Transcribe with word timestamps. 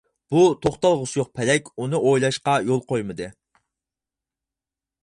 بۇ 0.35 0.39
توختالغۇسى 0.65 1.19
يوق 1.19 1.29
پەلەك 1.41 1.69
ئۇنى 1.75 2.01
ئويلاشقا 2.09 2.57
يول 2.71 2.83
قويمىدى. 2.93 3.31